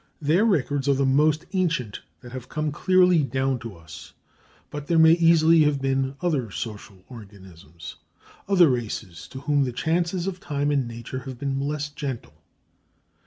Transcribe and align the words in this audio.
Their 0.19 0.45
records 0.45 0.89
are 0.89 0.95
the 0.95 1.05
most 1.05 1.45
ancient 1.53 2.01
that 2.21 2.31
have 2.31 2.49
come 2.49 2.71
clearly 2.71 3.21
down 3.21 3.59
to 3.59 3.75
us; 3.75 4.13
but 4.71 4.87
there 4.87 4.97
may 4.97 5.11
easily 5.11 5.61
have 5.61 5.79
been 5.79 6.15
other 6.21 6.49
social 6.49 7.03
organisms, 7.07 7.97
other 8.49 8.67
races, 8.71 9.27
to 9.27 9.41
whom 9.41 9.63
the 9.63 9.71
chances 9.71 10.25
of 10.25 10.39
time 10.39 10.71
and 10.71 10.87
nature 10.87 11.19
have 11.19 11.37
been 11.37 11.59
less 11.59 11.89
gentle. 11.89 12.33